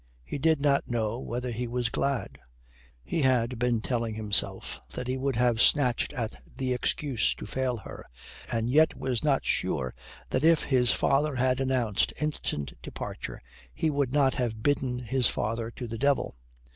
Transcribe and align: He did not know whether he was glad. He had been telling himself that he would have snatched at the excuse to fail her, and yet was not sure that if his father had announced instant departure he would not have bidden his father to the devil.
He 0.23 0.39
did 0.39 0.59
not 0.59 0.89
know 0.89 1.19
whether 1.19 1.51
he 1.51 1.67
was 1.67 1.91
glad. 1.91 2.39
He 3.03 3.21
had 3.21 3.59
been 3.59 3.81
telling 3.81 4.15
himself 4.15 4.81
that 4.93 5.05
he 5.07 5.15
would 5.15 5.35
have 5.35 5.61
snatched 5.61 6.11
at 6.13 6.37
the 6.55 6.73
excuse 6.73 7.35
to 7.35 7.45
fail 7.45 7.77
her, 7.77 8.07
and 8.51 8.67
yet 8.67 8.97
was 8.97 9.23
not 9.23 9.45
sure 9.45 9.93
that 10.29 10.43
if 10.43 10.63
his 10.63 10.91
father 10.91 11.35
had 11.35 11.61
announced 11.61 12.13
instant 12.19 12.73
departure 12.81 13.39
he 13.75 13.91
would 13.91 14.11
not 14.11 14.33
have 14.33 14.63
bidden 14.63 14.97
his 14.97 15.27
father 15.27 15.69
to 15.69 15.85
the 15.87 15.99
devil. 15.99 16.35